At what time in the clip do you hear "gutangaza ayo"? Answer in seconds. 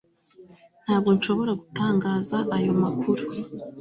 1.61-2.71